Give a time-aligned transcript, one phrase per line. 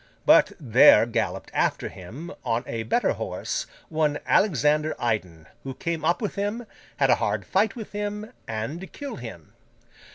[0.25, 6.23] But, there galloped after him, on a better horse, one Alexander Iden, who came up
[6.23, 6.65] with him,
[6.97, 9.53] had a hard fight with him, and killed him.